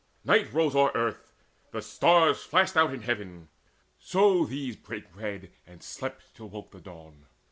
Night 0.23 0.51
rose 0.51 0.75
o'er 0.75 0.89
earth, 0.95 1.31
the 1.69 1.79
stars 1.79 2.41
flashed 2.41 2.75
out 2.75 2.91
in 2.91 3.03
heaven; 3.03 3.49
So 3.99 4.45
these 4.45 4.75
brake 4.75 5.11
bread, 5.13 5.51
and 5.67 5.83
slept 5.83 6.33
till 6.35 6.49
woke 6.49 6.71
the 6.71 6.81
Dawn. 6.81 7.27